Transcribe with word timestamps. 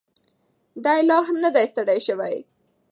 دی 0.83 0.99
لا 1.09 1.17
هم 1.27 1.37
نه 1.43 1.49
دی 1.55 1.65
ستړی 1.71 1.99
شوی. 2.07 2.35